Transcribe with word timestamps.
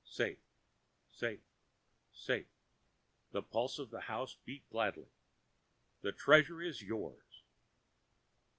"Safe, 0.03 0.39
safe, 1.11 1.41
safe," 2.11 2.47
the 3.29 3.43
pulse 3.43 3.77
of 3.77 3.91
the 3.91 3.99
house 3.99 4.35
beat 4.45 4.67
gladly. 4.71 5.09
"The 6.01 6.11
Treasure 6.11 6.63
yours." 6.63 7.43